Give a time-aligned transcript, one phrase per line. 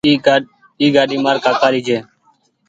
[0.79, 1.97] اي گآڏي مآر ڪآڪآ ري ڇي